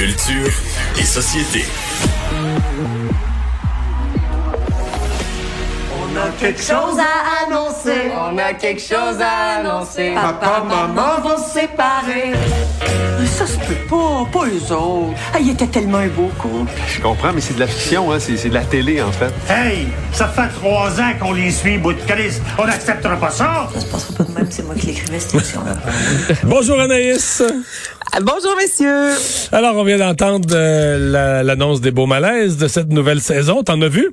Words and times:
Culture 0.00 0.50
et 0.98 1.04
société. 1.04 1.62
On 5.92 6.16
a 6.16 6.30
quelque 6.40 6.62
chose 6.62 6.98
à 6.98 7.44
annoncer. 7.44 8.10
On 8.18 8.38
a 8.38 8.54
quelque 8.54 8.80
chose 8.80 9.20
à 9.20 9.58
annoncer. 9.58 10.14
Papa, 10.14 10.64
maman 10.66 11.20
vont 11.20 11.36
se 11.36 11.50
séparer. 11.50 12.32
Ça 13.40 13.46
se 13.46 13.56
peut 13.56 13.74
pas, 13.88 14.26
pas 14.30 14.46
eux 14.48 14.70
autres. 14.74 15.14
Ah, 15.32 15.38
il 15.40 15.48
était 15.48 15.66
tellement 15.66 15.96
un 15.96 16.08
beau 16.08 16.28
couple. 16.38 16.70
Je 16.94 17.00
comprends, 17.00 17.32
mais 17.32 17.40
c'est 17.40 17.54
de 17.54 17.60
la 17.60 17.66
fiction, 17.66 18.12
hein? 18.12 18.18
c'est 18.20 18.36
c'est 18.36 18.50
de 18.50 18.54
la 18.54 18.64
télé, 18.64 19.00
en 19.00 19.10
fait. 19.12 19.32
Hey, 19.48 19.86
ça 20.12 20.28
fait 20.28 20.48
trois 20.48 20.90
ans 21.00 21.12
qu'on 21.18 21.32
les 21.32 21.50
suit, 21.50 21.78
bout 21.78 21.94
de 21.94 22.00
calice. 22.02 22.38
On 22.58 22.66
n'acceptera 22.66 23.16
pas 23.16 23.30
ça. 23.30 23.70
Ça 23.72 23.80
se 23.80 23.86
passera 23.86 24.14
pas 24.18 24.24
de 24.24 24.32
même, 24.32 24.46
c'est 24.50 24.62
moi 24.66 24.74
qui 24.74 24.88
l'écrivais, 24.88 25.18
cette 25.18 25.32
émission-là. 25.32 25.74
Bonjour 26.44 26.78
Anaïs. 26.78 27.42
Bonjour, 28.20 28.54
messieurs. 28.58 29.12
Alors, 29.52 29.74
on 29.76 29.84
vient 29.84 29.96
d'entendre 29.96 30.48
euh, 30.52 30.98
la- 31.10 31.42
l'annonce 31.42 31.80
des 31.80 31.92
beaux 31.92 32.04
malaises 32.06 32.58
de 32.58 32.68
cette 32.68 32.90
nouvelle 32.90 33.22
saison. 33.22 33.62
T'en 33.62 33.80
as 33.80 33.88
vu? 33.88 34.10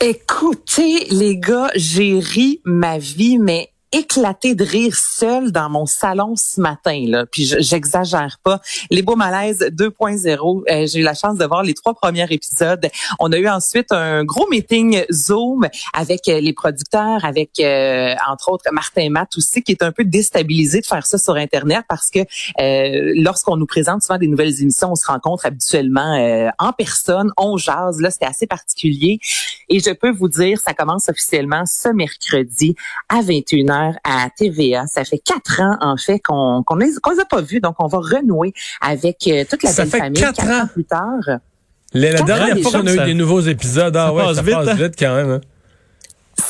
Écoutez, 0.00 1.06
les 1.12 1.38
gars, 1.38 1.70
j'ai 1.76 2.18
ri 2.18 2.60
ma 2.64 2.98
vie, 2.98 3.38
mais 3.38 3.68
éclaté 3.94 4.54
de 4.54 4.64
rire 4.64 4.94
seul 4.96 5.52
dans 5.52 5.70
mon 5.70 5.86
salon 5.86 6.34
ce 6.36 6.60
matin 6.60 7.02
là. 7.06 7.24
Puis 7.26 7.46
je- 7.46 7.60
j'exagère 7.60 8.38
pas. 8.42 8.60
Les 8.90 9.02
beaux 9.02 9.16
malaises 9.16 9.60
2.0 9.72 10.64
euh, 10.68 10.86
j'ai 10.86 10.98
eu 11.00 11.02
la 11.02 11.14
chance 11.14 11.38
de 11.38 11.44
voir 11.44 11.62
les 11.62 11.74
trois 11.74 11.94
premiers 11.94 12.26
épisodes. 12.30 12.88
On 13.20 13.32
a 13.32 13.38
eu 13.38 13.48
ensuite 13.48 13.92
un 13.92 14.24
gros 14.24 14.48
meeting 14.50 15.04
Zoom 15.12 15.66
avec 15.92 16.28
euh, 16.28 16.40
les 16.40 16.52
producteurs 16.52 17.24
avec 17.24 17.50
euh, 17.60 18.14
entre 18.28 18.50
autres 18.50 18.64
Martin 18.72 19.08
Matt 19.10 19.36
aussi 19.36 19.62
qui 19.62 19.72
est 19.72 19.82
un 19.82 19.92
peu 19.92 20.04
déstabilisé 20.04 20.80
de 20.80 20.86
faire 20.86 21.06
ça 21.06 21.16
sur 21.16 21.36
internet 21.36 21.84
parce 21.88 22.10
que 22.10 22.18
euh, 22.60 23.12
lorsqu'on 23.16 23.56
nous 23.56 23.66
présente 23.66 24.02
souvent 24.02 24.18
des 24.18 24.26
nouvelles 24.28 24.60
émissions 24.60 24.90
on 24.92 24.96
se 24.96 25.06
rencontre 25.06 25.46
habituellement 25.46 26.14
euh, 26.18 26.48
en 26.58 26.72
personne 26.72 27.30
on 27.36 27.56
jase. 27.56 28.00
Là 28.00 28.10
c'était 28.10 28.26
assez 28.26 28.46
particulier. 28.46 29.18
Et 29.68 29.80
je 29.80 29.90
peux 29.90 30.10
vous 30.10 30.28
dire, 30.28 30.58
ça 30.60 30.74
commence 30.74 31.08
officiellement 31.08 31.64
ce 31.66 31.88
mercredi 31.88 32.74
à 33.08 33.22
21h 33.22 33.83
à 34.04 34.28
TVA. 34.36 34.86
Ça 34.86 35.04
fait 35.04 35.18
quatre 35.18 35.60
ans, 35.60 35.76
en 35.80 35.96
fait, 35.96 36.18
qu'on 36.20 36.62
qu'on 36.64 36.76
les, 36.76 36.92
qu'on 37.02 37.10
les 37.12 37.20
a 37.20 37.24
pas 37.24 37.40
vus. 37.42 37.60
Donc, 37.60 37.74
on 37.78 37.86
va 37.86 37.98
renouer 37.98 38.52
avec 38.80 39.26
euh, 39.28 39.44
toute 39.48 39.62
la 39.62 39.70
Ça 39.70 39.82
belle 39.82 39.90
fait 39.92 39.98
famille. 39.98 40.20
quatre 40.22 40.44
ans. 40.44 40.66
plus 40.72 40.84
tard. 40.84 41.18
La, 41.92 42.10
la 42.10 42.12
Quatre 42.18 42.24
dernière 42.26 42.58
fois 42.58 42.72
qu'on 42.80 42.86
a 42.88 42.92
eu 42.92 42.96
ça- 42.96 43.04
des 43.04 43.14
nouveaux 43.14 43.40
épisodes, 43.40 43.96
ah 43.96 44.06
ça 44.08 44.12
ouais, 44.12 44.24
passe 44.24 44.36
ça 44.36 44.42
vite, 44.42 44.54
passe 44.54 44.68
hein? 44.68 44.74
vite 44.74 44.94
quand 44.98 45.14
même. 45.14 45.30
hein. 45.30 45.40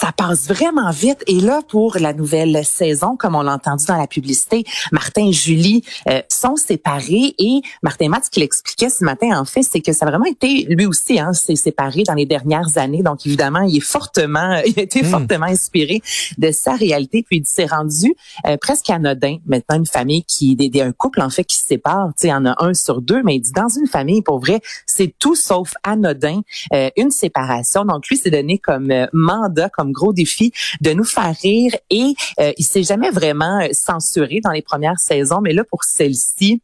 Ça 0.04 0.12
passe 0.12 0.48
vraiment 0.48 0.90
vite. 0.90 1.24
Et 1.26 1.40
là, 1.40 1.62
pour 1.66 1.96
la 1.98 2.12
nouvelle 2.12 2.62
saison, 2.62 3.16
comme 3.16 3.34
on 3.34 3.40
l'a 3.40 3.54
entendu 3.54 3.86
dans 3.86 3.96
la 3.96 4.06
publicité, 4.06 4.64
Martin 4.92 5.28
et 5.28 5.32
Julie 5.32 5.82
euh, 6.10 6.20
sont 6.30 6.56
séparés. 6.56 7.34
Et 7.38 7.62
Martin 7.82 8.08
Matt, 8.10 8.26
ce 8.26 8.30
qu'il 8.30 8.42
expliquait 8.42 8.90
ce 8.90 9.02
matin, 9.02 9.40
en 9.40 9.46
fait, 9.46 9.62
c'est 9.62 9.80
que 9.80 9.94
ça 9.94 10.04
a 10.04 10.10
vraiment 10.10 10.26
été, 10.26 10.66
lui 10.68 10.84
aussi, 10.84 11.18
hein, 11.18 11.32
s'est 11.32 11.56
séparé 11.56 12.02
dans 12.02 12.12
les 12.12 12.26
dernières 12.26 12.76
années. 12.76 13.02
Donc, 13.02 13.24
évidemment, 13.24 13.62
il 13.62 13.78
est 13.78 13.80
fortement, 13.80 14.60
il 14.66 14.78
a 14.78 14.82
été 14.82 15.00
Mm. 15.02 15.06
fortement 15.06 15.46
inspiré 15.46 16.02
de 16.36 16.50
sa 16.50 16.74
réalité. 16.74 17.22
Puis, 17.26 17.38
il 17.38 17.46
s'est 17.46 17.64
rendu 17.64 18.14
euh, 18.46 18.58
presque 18.60 18.90
anodin. 18.90 19.38
Maintenant, 19.46 19.76
une 19.78 19.86
famille 19.86 20.24
qui, 20.24 20.54
des, 20.54 20.68
des- 20.68 20.82
un 20.82 20.92
couple, 20.92 21.22
en 21.22 21.30
fait, 21.30 21.44
qui 21.44 21.56
se 21.56 21.64
sépare. 21.66 22.08
Tu 22.08 22.12
sais, 22.22 22.26
il 22.26 22.30
y 22.30 22.34
en 22.34 22.44
a 22.44 22.54
un 22.62 22.74
sur 22.74 23.00
deux, 23.00 23.22
mais 23.22 23.36
il 23.36 23.40
dit, 23.40 23.52
dans 23.52 23.68
une 23.70 23.86
famille, 23.86 24.20
pour 24.20 24.38
vrai, 24.38 24.60
c'est 24.84 25.14
tout 25.18 25.34
sauf 25.34 25.72
anodin, 25.82 26.42
euh, 26.74 26.90
une 26.98 27.10
séparation. 27.10 27.86
Donc, 27.86 28.06
lui, 28.08 28.18
s'est 28.18 28.30
donné 28.30 28.58
comme 28.58 28.90
euh, 28.90 29.06
mandat, 29.14 29.70
comme 29.70 29.93
gros 29.94 30.12
défi 30.12 30.52
de 30.82 30.92
nous 30.92 31.04
faire 31.04 31.34
rire 31.42 31.72
et 31.88 32.12
euh, 32.40 32.52
il 32.58 32.64
s'est 32.66 32.82
jamais 32.82 33.10
vraiment 33.10 33.60
euh, 33.62 33.68
censuré 33.72 34.40
dans 34.44 34.50
les 34.52 34.60
premières 34.62 34.98
saisons, 34.98 35.40
mais 35.40 35.54
là, 35.54 35.64
pour 35.64 35.84
celle-ci, 35.84 36.60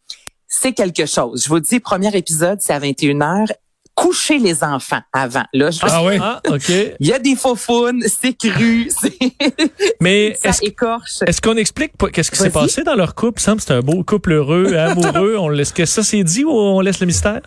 c'est 0.46 0.72
quelque 0.74 1.06
chose. 1.06 1.44
Je 1.44 1.48
vous 1.48 1.60
dis, 1.60 1.80
premier 1.80 2.14
épisode, 2.14 2.58
c'est 2.60 2.74
à 2.74 2.80
21h. 2.80 3.46
Coucher 3.94 4.38
les 4.38 4.64
enfants 4.64 5.00
avant. 5.12 5.42
Là, 5.52 5.70
je- 5.70 5.78
Ah 5.82 6.02
oui? 6.04 6.14
Ah, 6.20 6.40
OK. 6.48 6.70
il 7.00 7.06
y 7.06 7.12
a 7.12 7.18
des 7.18 7.36
faux 7.36 7.56
faunes, 7.56 8.02
c'est 8.08 8.32
cru, 8.36 8.88
c'est 9.00 9.18
Mais 10.00 10.34
ça 10.40 10.50
est-ce 10.50 10.64
écorche. 10.64 11.18
est-ce 11.26 11.40
qu'on 11.40 11.56
explique 11.56 11.96
pas 11.98 12.08
qu'est-ce 12.08 12.30
qui 12.30 12.38
s'est 12.38 12.50
passé 12.50 12.82
dans 12.82 12.94
leur 12.94 13.14
couple? 13.14 13.40
Il 13.40 13.44
semble 13.44 13.58
que 13.58 13.64
c'est 13.64 13.74
un 13.74 13.80
beau 13.80 14.02
couple 14.04 14.32
heureux, 14.32 14.74
amoureux. 14.74 15.36
on 15.38 15.48
laisse 15.48 15.72
que 15.72 15.84
ça 15.84 16.02
c'est 16.02 16.22
dit 16.24 16.44
ou 16.44 16.50
on 16.52 16.80
laisse 16.80 17.00
le 17.00 17.06
mystère? 17.06 17.42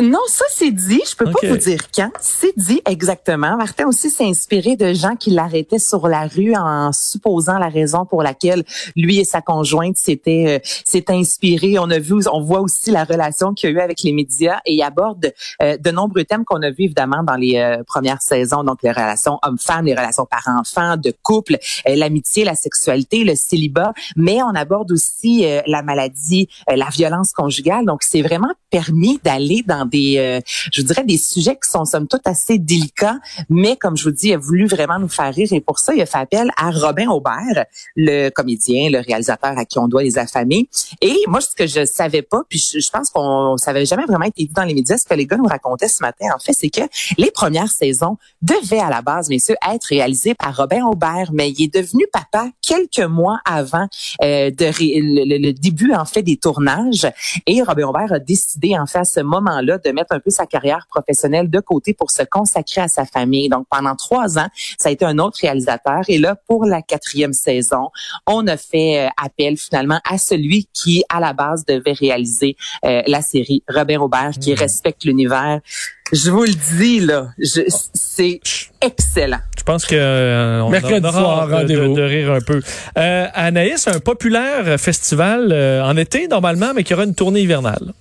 Non, 0.00 0.20
ça 0.28 0.44
c'est 0.48 0.70
dit. 0.70 1.00
Je 1.10 1.16
peux 1.16 1.24
pas 1.24 1.40
vous 1.42 1.56
dire 1.56 1.80
quand. 1.92 2.10
C'est 2.20 2.56
dit 2.56 2.80
exactement. 2.86 3.56
Martin 3.56 3.88
aussi 3.88 4.10
s'est 4.10 4.26
inspiré 4.26 4.76
de 4.76 4.92
gens 4.92 5.16
qui 5.16 5.30
l'arrêtaient 5.30 5.80
sur 5.80 6.06
la 6.06 6.28
rue 6.28 6.54
en 6.54 6.92
supposant 6.92 7.58
la 7.58 7.68
raison 7.68 8.06
pour 8.06 8.22
laquelle 8.22 8.62
lui 8.94 9.18
et 9.18 9.24
sa 9.24 9.40
conjointe 9.40 9.96
s'étaient 9.96 10.60
euh, 10.64 10.68
s'étaient 10.84 11.14
inspirés. 11.14 11.80
On 11.80 11.90
a 11.90 11.98
vu, 11.98 12.14
on 12.32 12.40
voit 12.40 12.60
aussi 12.60 12.92
la 12.92 13.02
relation 13.02 13.54
qu'il 13.54 13.70
y 13.70 13.72
a 13.72 13.76
eu 13.76 13.80
avec 13.80 14.02
les 14.04 14.12
médias 14.12 14.60
et 14.66 14.74
il 14.74 14.82
aborde 14.82 15.32
euh, 15.62 15.76
de 15.76 15.90
nombreux 15.90 16.22
thèmes 16.22 16.44
qu'on 16.44 16.62
a 16.62 16.70
vus 16.70 16.84
évidemment 16.84 17.24
dans 17.24 17.34
les 17.34 17.56
euh, 17.56 17.82
premières 17.84 18.22
saisons. 18.22 18.62
Donc 18.62 18.84
les 18.84 18.92
relations 18.92 19.40
hommes-femmes, 19.42 19.86
les 19.86 19.96
relations 19.96 20.26
parents-enfants, 20.26 20.96
de 20.96 21.12
couple, 21.24 21.56
euh, 21.88 21.96
l'amitié, 21.96 22.44
la 22.44 22.54
sexualité, 22.54 23.24
le 23.24 23.34
célibat. 23.34 23.92
Mais 24.14 24.44
on 24.44 24.54
aborde 24.54 24.92
aussi 24.92 25.44
la 25.66 25.82
maladie, 25.82 26.48
la 26.68 26.88
violence 26.88 27.32
conjugale. 27.32 27.84
Donc 27.84 28.04
c'est 28.04 28.22
vraiment 28.22 28.52
permis 28.70 29.18
d'aller 29.24 29.64
dans 29.66 29.87
des, 29.88 30.16
euh, 30.18 30.40
je 30.72 30.82
dirais, 30.82 31.04
des 31.04 31.18
sujets 31.18 31.54
qui 31.62 31.70
sont 31.70 31.84
somme 31.84 32.06
toute 32.06 32.26
assez 32.26 32.58
délicats, 32.58 33.18
mais 33.48 33.76
comme 33.76 33.96
je 33.96 34.04
vous 34.04 34.10
dis, 34.10 34.28
il 34.28 34.34
a 34.34 34.38
voulu 34.38 34.66
vraiment 34.66 34.98
nous 34.98 35.08
faire 35.08 35.32
rire 35.34 35.48
et 35.52 35.60
pour 35.60 35.78
ça, 35.78 35.94
il 35.94 36.00
a 36.02 36.06
fait 36.06 36.18
appel 36.18 36.50
à 36.56 36.70
Robin 36.70 37.08
Aubert, 37.08 37.64
le 37.96 38.28
comédien, 38.30 38.90
le 38.90 39.00
réalisateur 39.00 39.56
à 39.58 39.64
qui 39.64 39.78
on 39.78 39.88
doit 39.88 40.02
les 40.02 40.18
affamés. 40.18 40.68
Et 41.00 41.16
moi, 41.26 41.40
ce 41.40 41.54
que 41.56 41.66
je 41.66 41.84
savais 41.84 42.22
pas, 42.22 42.42
puis 42.48 42.58
je, 42.58 42.90
pense 42.90 43.10
qu'on 43.10 43.56
ça 43.56 43.70
avait 43.70 43.86
jamais 43.86 44.04
vraiment 44.06 44.24
été 44.26 44.44
dit 44.44 44.52
dans 44.54 44.64
les 44.64 44.74
médias, 44.74 44.96
ce 44.98 45.04
que 45.04 45.14
les 45.14 45.26
gars 45.26 45.36
nous 45.36 45.46
racontaient 45.46 45.88
ce 45.88 46.02
matin, 46.02 46.26
en 46.34 46.38
fait, 46.38 46.52
c'est 46.52 46.70
que 46.70 46.82
les 47.16 47.30
premières 47.30 47.70
saisons 47.70 48.16
devaient 48.42 48.78
à 48.80 48.90
la 48.90 49.02
base, 49.02 49.28
messieurs, 49.28 49.56
être 49.72 49.84
réalisées 49.86 50.34
par 50.34 50.56
Robin 50.56 50.84
Aubert, 50.84 51.30
mais 51.32 51.50
il 51.50 51.62
est 51.64 51.74
devenu 51.74 52.06
papa 52.12 52.50
quelques 52.62 53.00
mois 53.00 53.40
avant 53.44 53.86
euh, 54.22 54.50
de 54.50 54.66
le, 54.78 55.24
le- 55.24 55.38
le 55.38 55.52
début, 55.52 55.92
en 55.94 56.04
fait, 56.04 56.22
des 56.22 56.36
tournages. 56.36 57.06
Et 57.46 57.62
Robin 57.62 57.86
Aubert 57.88 58.12
a 58.12 58.18
décidé, 58.18 58.76
en 58.78 58.86
fait, 58.86 58.98
à 58.98 59.04
ce 59.04 59.20
moment-là, 59.20 59.77
de 59.84 59.90
mettre 59.90 60.14
un 60.14 60.20
peu 60.20 60.30
sa 60.30 60.46
carrière 60.46 60.86
professionnelle 60.88 61.50
de 61.50 61.60
côté 61.60 61.94
pour 61.94 62.10
se 62.10 62.22
consacrer 62.22 62.82
à 62.82 62.88
sa 62.88 63.04
famille. 63.04 63.48
Donc, 63.48 63.66
pendant 63.70 63.94
trois 63.94 64.38
ans, 64.38 64.48
ça 64.78 64.88
a 64.88 64.92
été 64.92 65.04
un 65.04 65.18
autre 65.18 65.38
réalisateur. 65.40 66.02
Et 66.08 66.18
là, 66.18 66.36
pour 66.46 66.64
la 66.64 66.82
quatrième 66.82 67.32
saison, 67.32 67.90
on 68.26 68.46
a 68.46 68.56
fait 68.56 69.06
euh, 69.06 69.08
appel 69.22 69.56
finalement 69.56 70.00
à 70.08 70.18
celui 70.18 70.68
qui, 70.72 71.04
à 71.08 71.20
la 71.20 71.32
base, 71.32 71.64
devait 71.64 71.92
réaliser 71.92 72.56
euh, 72.84 73.02
la 73.06 73.22
série 73.22 73.62
Robin 73.68 74.00
Aubert, 74.00 74.30
qui 74.40 74.54
respecte 74.54 75.04
l'univers. 75.04 75.60
Je 76.12 76.30
vous 76.30 76.44
le 76.44 76.54
dis, 76.76 77.00
là, 77.00 77.28
c'est 77.94 78.40
excellent. 78.80 79.40
Je 79.58 79.62
pense 79.62 79.84
que 79.84 79.94
euh, 79.94 80.62
on 80.62 80.70
Mercredi 80.70 81.06
aura 81.06 81.12
soir, 81.12 81.48
de, 81.48 81.54
rendez-vous. 81.54 81.94
de 81.94 82.02
rire 82.02 82.32
un 82.32 82.40
peu. 82.40 82.62
Euh, 82.96 83.26
Anaïs, 83.34 83.86
un 83.88 84.00
populaire 84.00 84.80
festival 84.80 85.50
euh, 85.52 85.84
en 85.84 85.96
été 85.96 86.26
normalement, 86.26 86.72
mais 86.74 86.84
qui 86.84 86.94
aura 86.94 87.04
une 87.04 87.14
tournée 87.14 87.40
hivernale. 87.40 87.92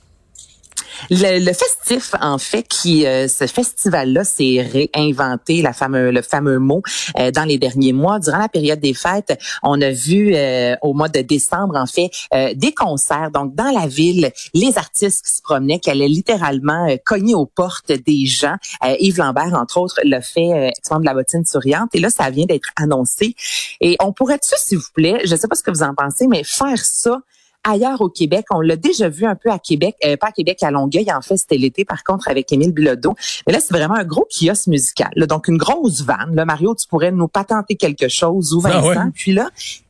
Le, 1.09 1.39
le 1.39 1.53
festif, 1.53 2.13
en 2.21 2.37
fait, 2.37 2.63
qui 2.63 3.05
euh, 3.05 3.27
ce 3.27 3.47
festival-là 3.47 4.23
s'est 4.23 4.67
réinventé, 4.71 5.61
la 5.61 5.73
fameux, 5.73 6.11
le 6.11 6.21
fameux 6.21 6.59
mot, 6.59 6.81
euh, 7.19 7.31
dans 7.31 7.43
les 7.43 7.57
derniers 7.57 7.93
mois. 7.93 8.19
Durant 8.19 8.39
la 8.39 8.49
période 8.49 8.79
des 8.79 8.93
fêtes, 8.93 9.39
on 9.63 9.81
a 9.81 9.91
vu 9.91 10.33
euh, 10.33 10.75
au 10.81 10.93
mois 10.93 11.09
de 11.09 11.21
décembre, 11.21 11.75
en 11.75 11.85
fait, 11.85 12.09
euh, 12.33 12.53
des 12.55 12.73
concerts. 12.73 13.31
Donc, 13.31 13.55
dans 13.55 13.71
la 13.71 13.87
ville, 13.87 14.31
les 14.53 14.77
artistes 14.77 15.25
qui 15.25 15.33
se 15.33 15.41
promenaient, 15.41 15.79
qui 15.79 15.89
allaient 15.89 16.07
littéralement 16.07 16.87
euh, 16.89 16.97
cogner 17.05 17.35
aux 17.35 17.45
portes 17.45 17.91
des 17.91 18.25
gens. 18.25 18.55
Euh, 18.85 18.95
Yves 18.99 19.17
Lambert, 19.17 19.53
entre 19.53 19.77
autres, 19.77 19.99
l'a 20.03 20.21
fait, 20.21 20.71
ex-membre 20.77 21.01
de 21.01 21.07
la 21.07 21.13
bottine 21.13 21.45
souriante. 21.45 21.89
Et 21.93 21.99
là, 21.99 22.09
ça 22.09 22.29
vient 22.29 22.45
d'être 22.45 22.69
annoncé. 22.75 23.35
Et 23.81 23.95
on 23.99 24.13
pourrait-tu, 24.13 24.55
s'il 24.57 24.77
vous 24.77 24.91
plaît, 24.93 25.21
je 25.25 25.35
sais 25.35 25.47
pas 25.47 25.55
ce 25.55 25.63
que 25.63 25.71
vous 25.71 25.83
en 25.83 25.93
pensez, 25.93 26.27
mais 26.27 26.43
faire 26.43 26.77
ça 26.77 27.19
ailleurs 27.63 28.01
au 28.01 28.09
Québec. 28.09 28.45
On 28.51 28.61
l'a 28.61 28.75
déjà 28.75 29.09
vu 29.09 29.25
un 29.25 29.35
peu 29.35 29.49
à 29.51 29.59
Québec, 29.59 29.95
euh, 30.05 30.17
pas 30.17 30.27
à 30.27 30.31
Québec, 30.31 30.63
à 30.63 30.71
Longueuil. 30.71 31.11
En 31.11 31.21
fait, 31.21 31.37
c'était 31.37 31.57
l'été, 31.57 31.85
par 31.85 32.03
contre, 32.03 32.29
avec 32.29 32.51
Émile 32.51 32.71
Bilodeau. 32.71 33.15
Mais 33.45 33.53
là, 33.53 33.59
c'est 33.59 33.73
vraiment 33.73 33.95
un 33.95 34.05
gros 34.05 34.27
kiosque 34.29 34.67
musical. 34.67 35.11
là. 35.15 35.25
donc, 35.25 35.47
une 35.47 35.57
grosse 35.57 36.01
vanne. 36.01 36.33
Là, 36.33 36.45
Mario, 36.45 36.75
tu 36.75 36.87
pourrais 36.87 37.11
nous 37.11 37.27
patenter 37.27 37.75
quelque 37.75 38.07
chose 38.07 38.53
ou 38.53 38.61
Ah 38.63 38.69
Vincent. 38.69 38.87
ouais? 38.87 39.11
Puis 39.13 39.33
là, 39.33 39.49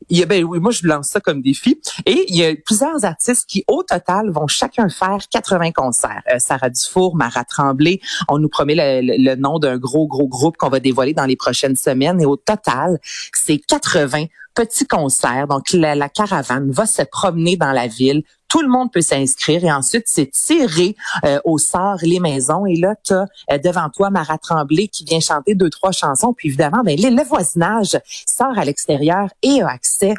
Il 0.09 0.17
y 0.17 0.23
a, 0.23 0.25
ben 0.25 0.43
oui, 0.43 0.59
moi 0.59 0.71
je 0.71 0.87
lance 0.87 1.07
ça 1.07 1.19
comme 1.19 1.41
défi. 1.41 1.79
Et 2.05 2.25
il 2.29 2.35
y 2.35 2.45
a 2.45 2.55
plusieurs 2.55 3.03
artistes 3.03 3.45
qui, 3.47 3.63
au 3.67 3.83
total, 3.83 4.29
vont 4.29 4.47
chacun 4.47 4.89
faire 4.89 5.19
80 5.29 5.71
concerts. 5.71 6.23
Euh, 6.31 6.39
Sarah 6.39 6.69
Dufour, 6.69 7.15
Mara 7.15 7.43
Tremblay, 7.43 7.99
on 8.29 8.39
nous 8.39 8.49
promet 8.49 8.75
le, 8.75 9.17
le 9.17 9.35
nom 9.35 9.59
d'un 9.59 9.77
gros, 9.77 10.07
gros 10.07 10.27
groupe 10.27 10.57
qu'on 10.57 10.69
va 10.69 10.79
dévoiler 10.79 11.13
dans 11.13 11.25
les 11.25 11.35
prochaines 11.35 11.75
semaines. 11.75 12.21
Et 12.21 12.25
au 12.25 12.37
total, 12.37 12.99
c'est 13.33 13.57
80 13.57 14.25
petits 14.57 14.87
concerts. 14.87 15.47
Donc, 15.47 15.71
la, 15.71 15.93
la, 15.93 16.09
caravane 16.09 16.71
va 16.71 16.85
se 16.87 17.03
promener 17.03 17.57
dans 17.57 17.71
la 17.71 17.87
ville. 17.87 18.23
Tout 18.47 18.61
le 18.61 18.69
monde 18.69 18.91
peut 18.91 19.01
s'inscrire 19.01 19.63
et 19.63 19.71
ensuite, 19.71 20.05
c'est 20.07 20.31
tiré 20.31 20.95
euh, 21.25 21.39
au 21.43 21.57
sort 21.57 21.97
les 22.01 22.19
maisons. 22.19 22.65
Et 22.65 22.75
là, 22.75 22.95
tu 23.03 23.13
euh, 23.13 23.25
devant 23.57 23.89
toi 23.89 24.09
Mara 24.09 24.37
Tremblay 24.37 24.87
qui 24.87 25.03
vient 25.03 25.19
chanter 25.19 25.55
deux, 25.55 25.69
trois 25.69 25.91
chansons. 25.91 26.33
Puis 26.33 26.49
évidemment, 26.49 26.81
ben, 26.83 26.97
le, 26.97 27.23
voisinage 27.23 27.99
sort 28.25 28.57
à 28.57 28.63
l'extérieur 28.63 29.27
et 29.43 29.61
a 29.61 29.69
accès 29.69 30.13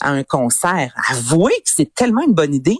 à 0.00 0.10
un 0.10 0.22
concert. 0.22 0.92
Avouez 1.10 1.54
que 1.64 1.70
c'est 1.70 1.92
tellement 1.94 2.22
une 2.22 2.34
bonne 2.34 2.54
idée. 2.54 2.78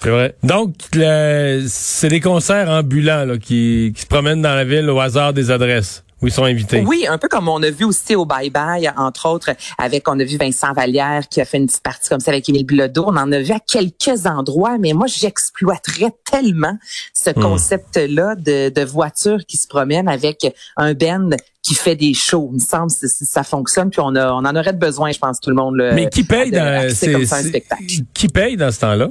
C'est 0.00 0.10
vrai. 0.10 0.36
Donc, 0.44 0.74
c'est 0.92 2.08
des 2.08 2.20
concerts 2.20 2.70
ambulants 2.70 3.24
là, 3.24 3.38
qui, 3.38 3.92
qui 3.94 4.02
se 4.02 4.06
promènent 4.06 4.42
dans 4.42 4.54
la 4.54 4.64
ville 4.64 4.88
au 4.90 5.00
hasard 5.00 5.32
des 5.32 5.50
adresses 5.50 6.04
où 6.20 6.26
ils 6.26 6.32
sont 6.32 6.44
invités. 6.44 6.82
Oui, 6.86 7.06
un 7.08 7.18
peu 7.18 7.28
comme 7.28 7.48
on 7.48 7.62
a 7.62 7.70
vu 7.70 7.84
aussi 7.84 8.16
au 8.16 8.24
Bye 8.26 8.50
Bye, 8.50 8.90
entre 8.96 9.28
autres, 9.28 9.50
avec, 9.78 10.08
on 10.08 10.18
a 10.18 10.24
vu 10.24 10.36
Vincent 10.36 10.72
Vallière 10.72 11.28
qui 11.28 11.40
a 11.40 11.44
fait 11.44 11.58
une 11.58 11.66
petite 11.66 11.82
partie 11.82 12.08
comme 12.08 12.20
ça 12.20 12.30
avec 12.32 12.48
Émile 12.48 12.66
Bilodeau. 12.66 13.04
On 13.06 13.16
en 13.16 13.30
a 13.32 13.40
vu 13.40 13.52
à 13.52 13.60
quelques 13.60 14.26
endroits, 14.26 14.78
mais 14.78 14.92
moi, 14.92 15.06
j'exploiterais 15.06 16.12
tellement 16.30 16.76
ce 17.14 17.30
concept-là 17.30 18.34
de, 18.34 18.68
de 18.70 18.84
voitures 18.84 19.44
qui 19.46 19.56
se 19.56 19.68
promènent 19.68 20.08
avec 20.08 20.46
un 20.76 20.94
band 20.94 21.30
qui 21.62 21.74
fait 21.74 21.96
des 21.96 22.14
shows. 22.14 22.48
Il 22.52 22.54
me 22.56 22.60
semble 22.60 22.90
que 22.90 23.06
ça 23.06 23.42
fonctionne, 23.44 23.90
puis 23.90 24.00
on, 24.00 24.14
a, 24.14 24.32
on 24.32 24.44
en 24.44 24.56
aurait 24.56 24.72
besoin, 24.72 25.12
je 25.12 25.18
pense, 25.18 25.40
tout 25.40 25.50
le 25.50 25.56
monde. 25.56 25.76
là, 25.76 25.92
Mais 25.92 26.08
qui 26.08 26.24
paye 26.24 26.50
dans 26.50 26.80
comme 26.82 27.24
ça 27.26 27.36
un 27.36 27.42
spectacle. 27.42 27.84
qui 28.14 28.28
paye 28.28 28.56
dans 28.56 28.70
ce 28.72 28.80
temps-là? 28.80 29.08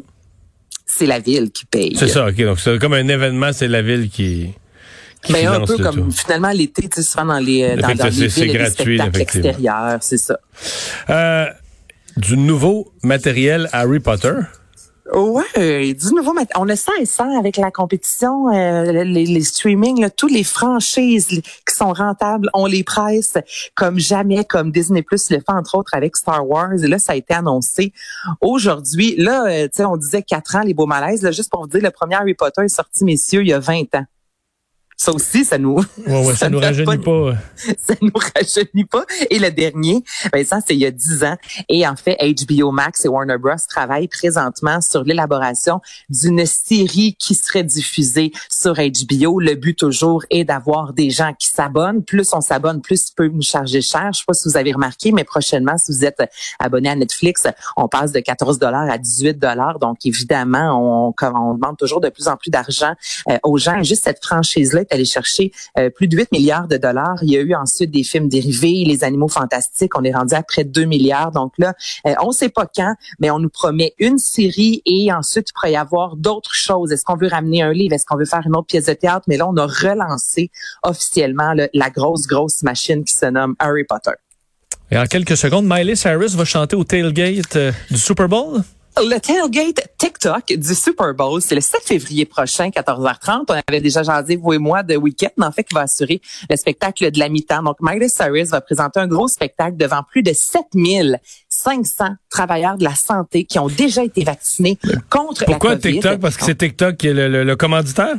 C'est 0.86 1.06
la 1.06 1.19
ville 1.19 1.51
qui 1.51 1.65
paye. 1.65 1.95
C'est 1.98 2.07
ça. 2.07 2.27
Ok. 2.27 2.42
Donc 2.42 2.59
c'est 2.59 2.80
comme 2.80 2.94
un 2.94 3.07
événement, 3.07 3.51
c'est 3.54 3.68
la 3.68 3.81
ville 3.81 4.09
qui. 4.09 4.50
Qui 5.24 5.34
Ben, 5.34 5.48
un 5.48 5.66
peu 5.66 5.78
comme 5.78 5.96
tout. 5.96 6.12
finalement 6.12 6.50
l'été, 6.52 6.84
tu 6.90 6.96
sais, 6.96 7.04
souvent 7.04 7.25
dans 7.25 7.40
les, 7.40 7.64
euh, 7.64 7.75
dans, 7.75 7.88
dans 7.96 8.04
les 8.06 8.28
villes, 8.28 8.54
gratuit, 8.54 8.98
spectacles 8.98 9.22
extérieurs, 9.22 9.98
c'est 10.02 10.18
ça. 10.18 10.38
Euh, 11.10 11.46
du 12.18 12.38
nouveau 12.38 12.92
matériel 13.04 13.69
Harry 13.74 14.00
Potter? 14.00 14.34
Ouais, 15.14 15.94
du 15.94 16.14
nouveau 16.14 16.34
mat- 16.34 16.52
on 16.58 16.68
a 16.68 16.75
ça 16.75 16.92
et 17.00 17.06
ça 17.06 17.25
avec 17.40 17.56
la 17.56 17.72
compétition, 17.72 18.50
euh, 18.54 19.04
les, 19.06 19.25
les 19.25 19.42
streaming, 19.42 20.02
là, 20.02 20.10
toutes 20.10 20.34
les 20.34 20.44
franchises 20.44 21.28
qui 21.30 21.42
sont 21.74 21.94
rentables, 21.94 22.50
on 22.54 22.66
les 22.66 22.84
presse 22.84 23.36
comme 23.74 24.00
jamais, 24.00 24.44
comme 24.44 24.69
Disney 24.69 25.04
Plus 25.04 25.30
le 25.30 25.38
fait 25.38 25.44
entre 25.48 25.75
autres 25.75 25.94
avec 25.94 26.18
Star 26.18 26.46
Wars. 26.46 26.74
Et 26.84 26.88
là, 26.88 27.00
ça 27.00 27.14
a 27.14 27.16
été 27.16 27.34
annoncé 27.34 27.94
aujourd'hui. 28.42 29.16
Là, 29.18 29.46
euh, 29.48 29.64
tu 29.68 29.69
sais, 29.75 29.86
on 29.86 29.96
disait 29.96 30.24
quatre 30.24 30.58
ans 30.58 30.62
les 30.62 30.74
beaux 30.74 30.88
malaises. 30.88 31.22
Là, 31.22 31.31
juste 31.31 31.50
pour 31.52 31.62
vous 31.62 31.68
dire, 31.69 31.81
le 31.81 31.92
premier 31.92 32.16
Harry 32.16 32.34
Potter 32.34 32.64
est 32.64 32.68
sorti, 32.68 33.06
messieurs, 33.06 33.44
il 33.44 33.48
y 33.48 33.54
a 33.54 33.60
20 33.60 33.96
ans. 33.96 34.06
Ça 34.99 35.11
aussi, 35.11 35.45
ça 35.45 35.59
nous, 35.59 35.75
Ouais, 36.07 36.25
ouais, 36.25 36.35
ça 36.35 36.49
nous 36.51 36.59
rajeunit 36.59 36.97
pas. 36.97 37.33
ça 37.77 37.94
nous 38.01 38.11
rajeunit 38.35 38.85
pas. 38.85 39.05
Et 39.29 39.38
le 39.38 39.51
dernier, 39.51 40.03
ben 40.33 40.44
ça, 40.44 40.57
c'est 40.65 40.73
il 40.73 40.79
y 40.79 40.88
a 40.88 40.91
10 40.91 41.23
ans. 41.23 41.38
Et 41.69 41.88
en 41.88 41.95
fait, 41.95 42.17
HBO 42.19 42.71
Max 42.71 43.05
et 43.05 43.07
Warner 43.07 43.38
Bros. 43.38 43.51
travaillent 43.69 44.07
présentement 44.07 44.81
sur 44.81 45.03
l'élaboration 45.03 45.81
d'une 46.09 46.44
série 46.47 47.15
qui 47.19 47.35
serait 47.35 47.63
diffusée 47.63 48.31
sur 48.49 48.73
HBO. 48.73 49.39
Le 49.39 49.53
but 49.53 49.77
toujours 49.77 50.23
est 50.31 50.45
d'avoir 50.45 50.94
des 50.94 51.11
gens 51.11 51.33
qui 51.38 51.47
s'abonnent. 51.47 52.03
Plus 52.03 52.33
on 52.33 52.41
s'abonne, 52.41 52.81
plus 52.81 53.09
il 53.09 53.13
peut 53.13 53.27
nous 53.27 53.44
charger 53.44 53.81
cher. 53.81 54.09
Je 54.13 54.19
sais 54.19 54.25
pas 54.25 54.33
si 54.33 54.49
vous 54.49 54.57
avez 54.57 54.71
remarqué, 54.71 55.11
mais 55.11 55.23
prochainement, 55.23 55.77
si 55.77 55.91
vous 55.91 56.05
êtes 56.05 56.23
abonné 56.57 56.89
à 56.89 56.95
Netflix, 56.95 57.45
on 57.75 57.88
passe 57.88 58.11
de 58.11 58.19
14 58.19 58.57
dollars 58.57 58.89
à 58.89 58.97
18 58.97 59.38
dollars. 59.38 59.77
Donc, 59.77 60.03
évidemment, 60.05 61.07
on, 61.07 61.11
comme 61.11 61.38
on 61.38 61.53
demande 61.53 61.77
toujours 61.77 62.01
de 62.01 62.09
plus 62.09 62.27
en 62.27 62.35
plus 62.35 62.49
d'argent 62.49 62.94
euh, 63.29 63.38
aux 63.44 63.59
gens. 63.59 63.75
Et 63.75 63.83
juste 63.83 64.05
cette 64.05 64.25
franchise-là 64.25 64.85
est 64.89 65.06
chercher 65.06 65.51
euh, 65.78 65.89
plus 65.89 66.07
de 66.07 66.18
8 66.18 66.31
milliards 66.31 66.68
de 66.68 66.78
dollars. 66.78 67.18
Il 67.22 67.31
y 67.31 67.38
a 67.38 67.42
eu 67.42 67.54
ensuite 67.56 67.92
des 67.92 68.04
films 68.04 68.30
dérivés, 68.30 68.84
les 68.86 69.04
animaux 69.04 69.28
fantastiques. 69.28 69.98
On 69.98 70.04
est 70.04 70.13
rendu 70.13 70.34
à 70.34 70.44
près 70.44 70.63
de 70.63 70.69
2 70.69 70.86
milliards. 70.86 71.31
Donc 71.31 71.54
là, 71.57 71.74
euh, 72.06 72.13
on 72.22 72.28
ne 72.28 72.34
sait 72.34 72.50
pas 72.50 72.66
quand, 72.66 72.95
mais 73.19 73.30
on 73.31 73.39
nous 73.39 73.50
promet 73.50 73.94
une 74.00 74.18
série 74.18 74.81
et 74.86 75.12
ensuite 75.12 75.50
il 75.50 75.54
pourrait 75.54 75.72
y 75.74 75.78
avoir 75.78 76.16
d'autres 76.16 76.54
choses. 76.54 76.92
Est-ce 76.92 77.04
qu'on 77.04 77.18
veut 77.18 77.28
ramener 77.28 77.62
un 77.62 77.74
livre? 77.74 77.94
Est-ce 77.94 78.06
qu'on 78.06 78.18
veut 78.18 78.25
faire 78.25 78.42
une 78.45 78.56
autre 78.56 78.68
pièce 78.68 78.86
de 78.86 78.94
théâtre? 78.94 79.25
Mais 79.28 79.38
là, 79.38 79.48
on 79.48 79.56
a 79.57 79.66
relancé 79.66 80.51
officiellement 80.84 81.54
la 81.74 81.90
grosse, 81.90 82.28
grosse 82.28 82.63
machine 82.63 83.04
qui 83.04 83.13
se 83.13 83.25
nomme 83.25 83.56
Harry 83.60 83.83
Potter. 83.83 84.12
Et 84.90 84.98
en 84.98 85.06
quelques 85.06 85.36
secondes, 85.36 85.66
Miley 85.68 85.95
Cyrus 85.95 86.36
va 86.36 86.45
chanter 86.45 86.75
au 86.75 86.83
tailgate 86.83 87.56
euh, 87.57 87.72
du 87.92 87.98
Super 87.98 88.30
Bowl. 88.30 88.62
Le 88.99 89.19
tailgate 89.19 89.89
TikTok 89.99 90.53
du 90.57 90.73
Super 90.73 91.13
Bowl, 91.13 91.39
c'est 91.41 91.53
le 91.53 91.61
7 91.61 91.81
février 91.83 92.25
prochain, 92.25 92.69
14h30. 92.69 93.44
On 93.49 93.53
avait 93.67 93.79
déjà 93.79 94.01
jasé, 94.01 94.35
vous 94.35 94.53
et 94.53 94.57
moi, 94.57 94.81
de 94.81 94.95
week-end, 94.95 95.29
mais 95.38 95.45
en 95.45 95.51
fait, 95.51 95.63
qui 95.63 95.75
va 95.75 95.81
assurer 95.81 96.19
le 96.49 96.55
spectacle 96.55 97.11
de 97.11 97.19
la 97.19 97.29
mi-temps. 97.29 97.61
Donc, 97.61 97.77
Miley 97.79 98.09
Cyrus 98.09 98.49
va 98.49 98.61
présenter 98.61 98.99
un 98.99 99.07
gros 99.07 99.27
spectacle 99.27 99.77
devant 99.77 100.01
plus 100.09 100.23
de 100.23 100.33
7500 100.33 102.05
travailleurs 102.29 102.77
de 102.77 102.83
la 102.83 102.95
santé 102.95 103.44
qui 103.45 103.59
ont 103.59 103.67
déjà 103.67 104.03
été 104.03 104.23
vaccinés 104.23 104.79
contre 105.09 105.45
Pourquoi 105.45 105.71
la 105.71 105.75
COVID. 105.77 105.94
TikTok? 105.94 106.19
Parce 106.19 106.38
que 106.38 106.45
c'est 106.45 106.55
TikTok 106.57 106.97
qui 106.97 107.07
est 107.09 107.13
le, 107.13 107.27
le- 107.27 107.44
le 107.44 107.55
commanditaire? 107.55 108.15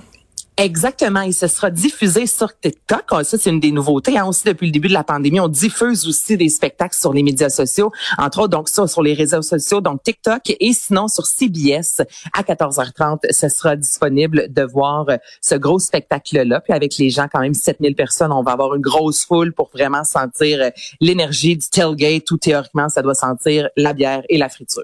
Exactement, 0.61 1.23
et 1.23 1.31
ce 1.31 1.47
sera 1.47 1.71
diffusé 1.71 2.27
sur 2.27 2.49
TikTok. 2.59 3.05
Ah, 3.13 3.23
Ça, 3.23 3.39
c'est 3.39 3.49
une 3.49 3.61
des 3.61 3.71
nouveautés. 3.71 4.19
Hein. 4.19 4.27
Aussi, 4.27 4.43
depuis 4.45 4.67
le 4.67 4.73
début 4.73 4.89
de 4.89 4.93
la 4.93 5.05
pandémie, 5.05 5.39
on 5.39 5.47
diffuse 5.47 6.07
aussi 6.09 6.37
des 6.37 6.49
spectacles 6.49 6.97
sur 6.99 7.13
les 7.13 7.23
médias 7.23 7.49
sociaux, 7.49 7.93
entre 8.19 8.41
autres, 8.41 8.49
donc 8.49 8.69
ça, 8.69 8.89
sur 8.89 9.03
les 9.03 9.15
réseaux 9.15 9.41
sociaux, 9.43 9.81
donc 9.81 10.03
TikTok, 10.03 10.41
et 10.59 10.73
sinon 10.73 11.07
sur 11.07 11.27
CBS 11.27 12.03
à 12.33 12.43
14h30, 12.43 13.31
ce 13.31 13.49
sera 13.49 13.77
disponible 13.77 14.53
de 14.53 14.63
voir 14.63 15.09
euh, 15.09 15.17
ce 15.41 15.55
gros 15.55 15.79
spectacle-là. 15.79 16.61
Puis 16.61 16.73
avec 16.73 16.99
les 16.99 17.11
gens, 17.11 17.29
quand 17.33 17.41
même 17.41 17.55
7000 17.55 17.95
personnes, 17.95 18.33
on 18.33 18.43
va 18.43 18.51
avoir 18.53 18.75
une 18.75 18.83
grosse 18.83 19.25
foule 19.25 19.53
pour 19.53 19.71
vraiment 19.73 20.03
sentir 20.03 20.61
euh, 20.61 20.71
l'énergie 21.01 21.57
du 21.57 21.69
tailgate, 21.69 22.29
où 22.33 22.37
théoriquement, 22.37 22.89
ça 22.89 23.03
doit 23.03 23.15
sentir 23.15 23.69
la 23.77 23.93
bière 23.93 24.23
et 24.29 24.39
la 24.39 24.49
friture. 24.49 24.83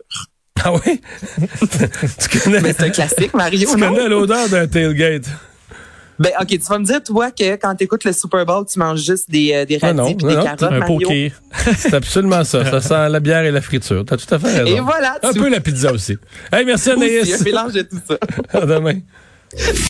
Ah 0.62 0.72
oui? 0.72 1.00
tu 2.20 2.38
connais, 2.38 2.60
Mais 2.60 2.72
c'est 2.72 2.84
un 2.84 2.90
classique, 2.90 3.34
Mario, 3.34 3.68
tu 3.68 3.76
non? 3.76 3.92
connais 3.92 4.08
l'odeur 4.08 4.48
d'un 4.48 4.68
tailgate? 4.68 5.24
Ben, 6.18 6.30
OK, 6.40 6.46
tu 6.48 6.58
vas 6.58 6.78
me 6.78 6.84
dire, 6.84 7.02
toi, 7.02 7.30
que 7.30 7.56
quand 7.56 7.74
tu 7.74 7.84
écoutes 7.84 8.04
le 8.04 8.12
Super 8.12 8.46
Bowl, 8.46 8.64
tu 8.70 8.78
manges 8.78 9.02
juste 9.04 9.28
des, 9.30 9.52
euh, 9.52 9.64
des 9.64 9.78
Ah 9.82 9.86
radis 9.88 9.96
non, 9.98 10.04
non, 10.10 10.28
des 10.28 10.36
non, 10.36 10.42
carottes, 10.44 10.62
un 10.62 10.78
Mario. 10.78 10.98
poké. 11.00 11.32
C'est 11.76 11.94
absolument 11.94 12.44
ça. 12.44 12.64
Ça 12.70 12.80
sent 12.80 13.08
la 13.08 13.20
bière 13.20 13.42
et 13.44 13.50
la 13.50 13.60
friture. 13.60 14.04
T'as 14.06 14.16
tout 14.16 14.32
à 14.32 14.38
fait 14.38 14.58
raison. 14.62 14.76
Et 14.76 14.80
voilà, 14.80 15.18
Un 15.22 15.32
tu- 15.32 15.40
peu 15.40 15.48
la 15.50 15.60
pizza 15.60 15.92
aussi. 15.92 16.16
Hey, 16.52 16.64
merci 16.64 16.90
Aussi, 16.90 17.02
Anaïs. 17.18 17.40
un 17.40 17.44
mélange 17.44 17.72
de 17.72 17.82
tout 17.82 17.98
ça. 18.08 18.16
À 18.60 18.66
demain. 18.66 18.94